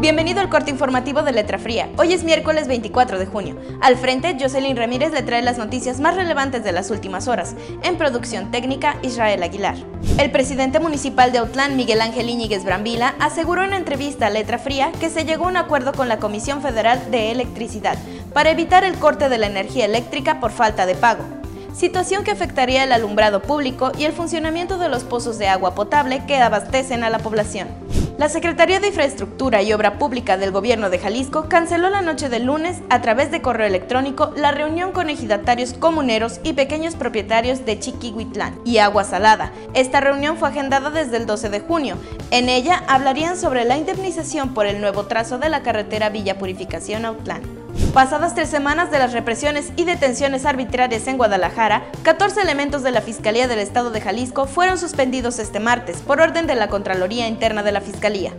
Bienvenido 0.00 0.40
al 0.40 0.48
corte 0.48 0.70
informativo 0.70 1.20
de 1.22 1.32
Letra 1.32 1.58
Fría. 1.58 1.90
Hoy 1.98 2.14
es 2.14 2.24
miércoles 2.24 2.68
24 2.68 3.18
de 3.18 3.26
junio. 3.26 3.56
Al 3.82 3.98
frente, 3.98 4.34
Jocelyn 4.40 4.74
Ramírez 4.74 5.12
le 5.12 5.20
trae 5.20 5.42
las 5.42 5.58
noticias 5.58 6.00
más 6.00 6.16
relevantes 6.16 6.64
de 6.64 6.72
las 6.72 6.90
últimas 6.90 7.28
horas. 7.28 7.54
En 7.82 7.98
producción 7.98 8.50
técnica, 8.50 8.96
Israel 9.02 9.42
Aguilar. 9.42 9.76
El 10.16 10.30
presidente 10.30 10.80
municipal 10.80 11.32
de 11.32 11.38
Autlán, 11.38 11.76
Miguel 11.76 12.00
Ángel 12.00 12.30
Íñiguez 12.30 12.64
Brambila, 12.64 13.14
aseguró 13.20 13.62
en 13.62 13.74
entrevista 13.74 14.28
a 14.28 14.30
Letra 14.30 14.58
Fría 14.58 14.90
que 15.00 15.10
se 15.10 15.26
llegó 15.26 15.44
a 15.44 15.48
un 15.48 15.58
acuerdo 15.58 15.92
con 15.92 16.08
la 16.08 16.18
Comisión 16.18 16.62
Federal 16.62 17.10
de 17.10 17.30
Electricidad 17.30 17.98
para 18.32 18.52
evitar 18.52 18.84
el 18.84 18.98
corte 18.98 19.28
de 19.28 19.36
la 19.36 19.48
energía 19.48 19.84
eléctrica 19.84 20.40
por 20.40 20.50
falta 20.50 20.86
de 20.86 20.94
pago 20.94 21.24
situación 21.74 22.24
que 22.24 22.30
afectaría 22.30 22.84
el 22.84 22.92
alumbrado 22.92 23.40
público 23.40 23.92
y 23.96 24.04
el 24.04 24.12
funcionamiento 24.12 24.76
de 24.76 24.88
los 24.88 25.04
pozos 25.04 25.38
de 25.38 25.48
agua 25.48 25.74
potable 25.74 26.22
que 26.26 26.36
abastecen 26.36 27.04
a 27.04 27.10
la 27.10 27.20
población. 27.20 27.68
La 28.20 28.28
Secretaría 28.28 28.80
de 28.80 28.88
Infraestructura 28.88 29.62
y 29.62 29.72
Obra 29.72 29.96
Pública 29.98 30.36
del 30.36 30.50
Gobierno 30.50 30.90
de 30.90 30.98
Jalisco 30.98 31.48
canceló 31.48 31.88
la 31.88 32.02
noche 32.02 32.28
del 32.28 32.44
lunes, 32.44 32.82
a 32.90 33.00
través 33.00 33.30
de 33.30 33.40
correo 33.40 33.66
electrónico, 33.66 34.34
la 34.36 34.52
reunión 34.52 34.92
con 34.92 35.08
ejidatarios 35.08 35.72
comuneros 35.72 36.38
y 36.44 36.52
pequeños 36.52 36.96
propietarios 36.96 37.64
de 37.64 37.78
Chiquihuitlán 37.78 38.60
y 38.62 38.76
Agua 38.76 39.04
Salada. 39.04 39.52
Esta 39.72 40.02
reunión 40.02 40.36
fue 40.36 40.50
agendada 40.50 40.90
desde 40.90 41.16
el 41.16 41.24
12 41.24 41.48
de 41.48 41.60
junio. 41.60 41.96
En 42.30 42.50
ella 42.50 42.84
hablarían 42.88 43.38
sobre 43.38 43.64
la 43.64 43.78
indemnización 43.78 44.52
por 44.52 44.66
el 44.66 44.82
nuevo 44.82 45.06
trazo 45.06 45.38
de 45.38 45.48
la 45.48 45.62
carretera 45.62 46.10
Villa 46.10 46.36
Purificación 46.36 47.06
Autlán. 47.06 47.59
Pasadas 47.94 48.34
tres 48.34 48.48
semanas 48.48 48.90
de 48.90 48.98
las 48.98 49.12
represiones 49.12 49.72
y 49.76 49.84
detenciones 49.84 50.46
arbitrarias 50.46 51.06
en 51.08 51.16
Guadalajara, 51.16 51.84
14 52.02 52.40
elementos 52.40 52.82
de 52.82 52.92
la 52.92 53.00
Fiscalía 53.00 53.48
del 53.48 53.58
Estado 53.58 53.90
de 53.90 54.00
Jalisco 54.00 54.46
fueron 54.46 54.78
suspendidos 54.78 55.38
este 55.38 55.58
martes 55.58 55.98
por 55.98 56.20
orden 56.20 56.46
de 56.46 56.54
la 56.54 56.68
Contraloría 56.68 57.26
Interna 57.26 57.62
de 57.62 57.72
la 57.72 57.80
Fiscalía. 57.80 58.32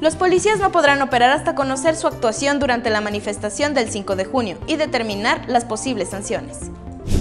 Los 0.00 0.14
policías 0.14 0.60
no 0.60 0.70
podrán 0.70 1.02
operar 1.02 1.30
hasta 1.30 1.54
conocer 1.54 1.96
su 1.96 2.06
actuación 2.06 2.60
durante 2.60 2.90
la 2.90 3.00
manifestación 3.00 3.74
del 3.74 3.90
5 3.90 4.14
de 4.14 4.24
junio 4.26 4.58
y 4.66 4.76
determinar 4.76 5.42
las 5.48 5.64
posibles 5.64 6.10
sanciones. 6.10 6.70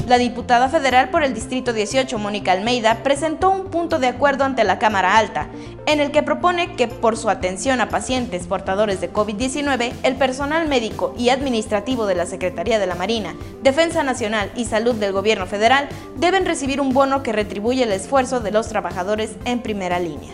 La 0.08 0.18
diputada 0.18 0.70
federal 0.70 1.10
por 1.10 1.24
el 1.24 1.34
Distrito 1.34 1.74
18, 1.74 2.18
Mónica 2.18 2.54
Almeida, 2.54 3.04
presentó 3.04 3.50
un 3.50 3.66
punto 3.66 4.00
de 4.00 4.08
acuerdo 4.08 4.46
ante 4.46 4.64
la 4.64 4.80
Cámara 4.80 5.18
Alta, 5.18 5.48
en 5.86 6.00
el 6.00 6.12
que 6.12 6.24
propone 6.24 6.76
que 6.76 6.88
por 6.88 7.18
su 7.18 7.30
atención 7.30 7.82
a 7.82 7.90
pacientes 7.90 8.48
portadores 8.48 9.02
de 9.02 9.12
COVID-19, 9.12 9.94
el 10.04 10.16
personal 10.16 10.68
médico 10.68 11.14
y 11.18 11.30
administrativo 11.30 12.06
de 12.06 12.16
la 12.16 12.26
Secretaría 12.26 12.80
de 12.80 12.88
la 12.88 12.96
Marina, 12.96 13.36
Defensa 13.64 14.04
Nacional 14.04 14.52
y 14.56 14.66
Salud 14.66 14.96
del 14.96 15.12
Gobierno 15.12 15.46
federal 15.46 15.90
deben 16.16 16.46
recibir 16.46 16.80
un 16.80 16.94
bono 16.94 17.22
que 17.22 17.34
retribuye 17.34 17.84
el 17.84 17.92
esfuerzo 17.92 18.40
de 18.40 18.52
los 18.52 18.70
trabajadores 18.70 19.32
en 19.46 19.62
primera 19.62 20.00
línea. 20.00 20.34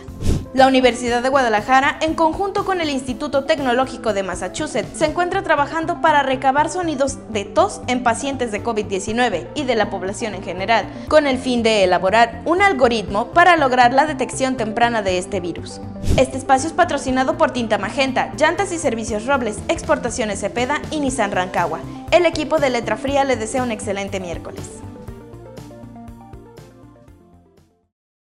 La 0.54 0.68
Universidad 0.68 1.20
de 1.20 1.30
Guadalajara, 1.30 1.98
en 2.00 2.14
conjunto 2.14 2.64
con 2.64 2.80
el 2.80 2.88
Instituto 2.88 3.42
Tecnológico 3.42 4.12
de 4.12 4.22
Massachusetts, 4.22 4.96
se 4.96 5.06
encuentra 5.06 5.42
trabajando 5.42 6.00
para 6.00 6.22
recabar 6.22 6.70
sonidos 6.70 7.18
de 7.30 7.44
tos 7.44 7.80
en 7.88 8.04
pacientes 8.04 8.52
de 8.52 8.62
COVID-19 8.62 9.48
y 9.56 9.64
de 9.64 9.74
la 9.74 9.90
población 9.90 10.32
en 10.32 10.44
general, 10.44 10.86
con 11.08 11.26
el 11.26 11.38
fin 11.38 11.64
de 11.64 11.82
elaborar 11.82 12.40
un 12.44 12.62
algoritmo 12.62 13.32
para 13.32 13.56
lograr 13.56 13.92
la 13.92 14.06
detección 14.06 14.56
temprana 14.56 15.02
de 15.02 15.18
este 15.18 15.40
virus. 15.40 15.80
Este 16.16 16.38
espacio 16.38 16.68
es 16.68 16.72
patrocinado 16.72 17.36
por 17.36 17.50
Tinta 17.50 17.76
Magenta, 17.76 18.32
Llantas 18.38 18.70
y 18.70 18.78
Servicios 18.78 19.26
Robles, 19.26 19.58
Exportaciones 19.66 20.38
Cepeda 20.38 20.80
y 20.92 21.00
Nissan 21.00 21.32
Rancagua. 21.32 21.80
El 22.12 22.26
equipo 22.26 22.58
de 22.58 22.70
Letra 22.70 22.96
Fría 22.96 23.24
le 23.24 23.34
desea 23.34 23.64
un 23.64 23.72
excelente 23.72 24.20
miércoles. 24.20 24.83